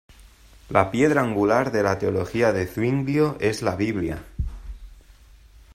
La 0.71 0.89
piedra 0.89 1.21
angular 1.21 1.71
de 1.71 1.83
la 1.83 1.99
teología 1.99 2.51
de 2.53 2.65
Zuinglio 2.65 3.37
es 3.39 3.61
la 3.61 3.75
Biblia. 3.75 4.23